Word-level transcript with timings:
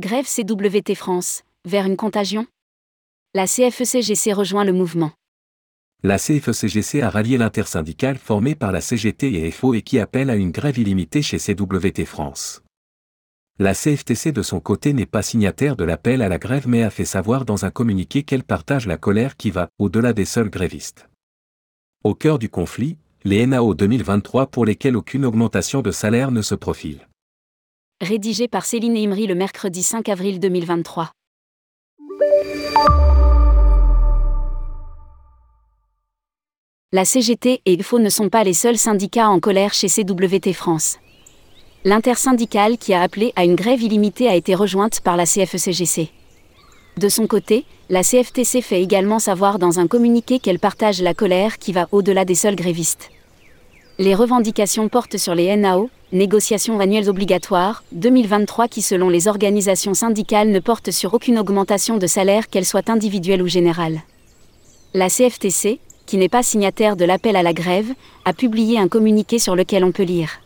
Grève 0.00 0.24
CWT 0.24 0.94
France, 0.94 1.42
vers 1.66 1.84
une 1.84 1.98
contagion? 1.98 2.46
La 3.34 3.46
CFECGC 3.46 4.32
rejoint 4.32 4.64
le 4.64 4.72
mouvement. 4.72 5.12
La 6.02 6.16
CFECGC 6.16 7.02
a 7.02 7.10
rallié 7.10 7.36
l'intersyndicale 7.36 8.16
formée 8.16 8.54
par 8.54 8.72
la 8.72 8.80
CGT 8.80 9.34
et 9.34 9.50
FO 9.50 9.74
et 9.74 9.82
qui 9.82 9.98
appelle 9.98 10.30
à 10.30 10.36
une 10.36 10.50
grève 10.50 10.78
illimitée 10.78 11.20
chez 11.20 11.36
CWT 11.36 12.06
France. 12.06 12.62
La 13.58 13.74
CFTC 13.74 14.32
de 14.32 14.40
son 14.40 14.60
côté 14.60 14.94
n'est 14.94 15.04
pas 15.04 15.20
signataire 15.20 15.76
de 15.76 15.84
l'appel 15.84 16.22
à 16.22 16.30
la 16.30 16.38
grève 16.38 16.66
mais 16.66 16.82
a 16.82 16.88
fait 16.88 17.04
savoir 17.04 17.44
dans 17.44 17.66
un 17.66 17.70
communiqué 17.70 18.22
qu'elle 18.22 18.44
partage 18.44 18.86
la 18.86 18.96
colère 18.96 19.36
qui 19.36 19.50
va 19.50 19.68
au-delà 19.78 20.14
des 20.14 20.24
seuls 20.24 20.48
grévistes. 20.48 21.10
Au 22.02 22.14
cœur 22.14 22.38
du 22.38 22.48
conflit, 22.48 22.96
les 23.24 23.46
NAO 23.46 23.74
2023 23.74 24.46
pour 24.46 24.64
lesquels 24.64 24.96
aucune 24.96 25.26
augmentation 25.26 25.82
de 25.82 25.90
salaire 25.90 26.30
ne 26.30 26.40
se 26.40 26.54
profile 26.54 27.06
rédigé 28.02 28.48
par 28.48 28.66
Céline 28.66 28.96
Imri 28.96 29.28
le 29.28 29.36
mercredi 29.36 29.82
5 29.82 30.08
avril 30.08 30.40
2023. 30.40 31.12
La 36.92 37.04
CGT 37.04 37.62
et 37.64 37.72
IFO 37.74 38.00
ne 38.00 38.10
sont 38.10 38.28
pas 38.28 38.42
les 38.42 38.52
seuls 38.54 38.76
syndicats 38.76 39.28
en 39.28 39.38
colère 39.38 39.72
chez 39.72 39.86
CWT 39.86 40.52
France. 40.52 40.98
L'intersyndicale 41.84 42.76
qui 42.76 42.92
a 42.92 43.02
appelé 43.02 43.32
à 43.36 43.44
une 43.44 43.54
grève 43.54 43.80
illimitée 43.80 44.28
a 44.28 44.34
été 44.34 44.54
rejointe 44.54 45.00
par 45.00 45.16
la 45.16 45.24
CFECGC. 45.24 46.10
De 46.98 47.08
son 47.08 47.26
côté, 47.26 47.64
la 47.88 48.02
CFTC 48.02 48.62
fait 48.62 48.82
également 48.82 49.20
savoir 49.20 49.58
dans 49.58 49.78
un 49.78 49.86
communiqué 49.86 50.40
qu'elle 50.40 50.58
partage 50.58 51.00
la 51.00 51.14
colère 51.14 51.58
qui 51.58 51.72
va 51.72 51.88
au-delà 51.92 52.24
des 52.24 52.34
seuls 52.34 52.56
grévistes. 52.56 53.10
Les 54.02 54.16
revendications 54.16 54.88
portent 54.88 55.16
sur 55.16 55.32
les 55.32 55.54
NAO, 55.54 55.88
négociations 56.10 56.80
annuelles 56.80 57.08
obligatoires, 57.08 57.84
2023 57.92 58.66
qui 58.66 58.82
selon 58.82 59.08
les 59.08 59.28
organisations 59.28 59.94
syndicales 59.94 60.50
ne 60.50 60.58
portent 60.58 60.90
sur 60.90 61.14
aucune 61.14 61.38
augmentation 61.38 61.98
de 61.98 62.08
salaire 62.08 62.48
qu'elle 62.48 62.64
soit 62.64 62.90
individuelle 62.90 63.42
ou 63.42 63.46
générale. 63.46 64.00
La 64.92 65.08
CFTC, 65.08 65.78
qui 66.04 66.16
n'est 66.16 66.28
pas 66.28 66.42
signataire 66.42 66.96
de 66.96 67.04
l'appel 67.04 67.36
à 67.36 67.44
la 67.44 67.52
grève, 67.52 67.94
a 68.24 68.32
publié 68.32 68.76
un 68.76 68.88
communiqué 68.88 69.38
sur 69.38 69.54
lequel 69.54 69.84
on 69.84 69.92
peut 69.92 70.02
lire. 70.02 70.40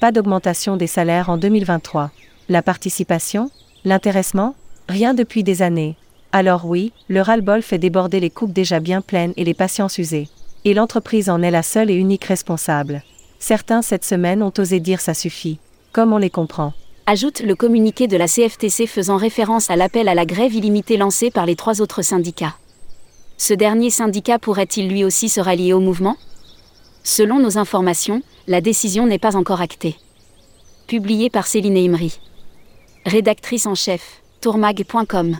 Pas 0.00 0.10
d'augmentation 0.10 0.76
des 0.76 0.88
salaires 0.88 1.30
en 1.30 1.36
2023. 1.36 2.10
La 2.48 2.60
participation 2.60 3.52
L'intéressement 3.84 4.56
Rien 4.88 5.14
depuis 5.14 5.44
des 5.44 5.62
années. 5.62 5.94
Alors 6.32 6.66
oui, 6.66 6.92
le 7.06 7.20
ras-le-bol 7.20 7.62
fait 7.62 7.78
déborder 7.78 8.18
les 8.18 8.30
coupes 8.30 8.52
déjà 8.52 8.80
bien 8.80 9.00
pleines 9.00 9.32
et 9.36 9.44
les 9.44 9.54
patients 9.54 9.86
usées 9.96 10.26
et 10.64 10.74
l'entreprise 10.74 11.28
en 11.28 11.42
est 11.42 11.50
la 11.50 11.62
seule 11.62 11.90
et 11.90 11.94
unique 11.94 12.24
responsable. 12.24 13.02
Certains 13.38 13.82
cette 13.82 14.04
semaine 14.04 14.42
ont 14.42 14.52
osé 14.58 14.80
dire 14.80 15.00
ça 15.00 15.14
suffit. 15.14 15.58
Comme 15.92 16.12
on 16.12 16.18
les 16.18 16.30
comprend. 16.30 16.72
Ajoute 17.06 17.40
le 17.40 17.54
communiqué 17.54 18.08
de 18.08 18.16
la 18.16 18.26
CFTC 18.26 18.86
faisant 18.86 19.18
référence 19.18 19.70
à 19.70 19.76
l'appel 19.76 20.08
à 20.08 20.14
la 20.14 20.24
grève 20.24 20.54
illimitée 20.54 20.96
lancé 20.96 21.30
par 21.30 21.44
les 21.44 21.54
trois 21.54 21.82
autres 21.82 22.00
syndicats. 22.00 22.56
Ce 23.36 23.52
dernier 23.52 23.90
syndicat 23.90 24.38
pourrait-il 24.38 24.88
lui 24.88 25.04
aussi 25.04 25.28
se 25.28 25.40
rallier 25.40 25.74
au 25.74 25.80
mouvement? 25.80 26.16
Selon 27.02 27.38
nos 27.38 27.58
informations, 27.58 28.22
la 28.46 28.62
décision 28.62 29.06
n'est 29.06 29.18
pas 29.18 29.36
encore 29.36 29.60
actée. 29.60 29.96
Publié 30.86 31.28
par 31.28 31.46
Céline 31.46 31.76
Imri. 31.76 32.18
Rédactrice 33.04 33.66
en 33.66 33.74
chef, 33.74 34.22
tourmag.com. 34.40 35.36